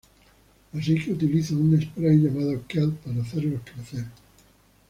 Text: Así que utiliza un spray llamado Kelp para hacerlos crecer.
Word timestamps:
Así 0.73 0.95
que 0.99 1.13
utiliza 1.13 1.53
un 1.53 1.79
spray 1.79 2.17
llamado 2.17 2.63
Kelp 2.67 3.01
para 3.03 3.21
hacerlos 3.21 3.61
crecer. 3.63 4.05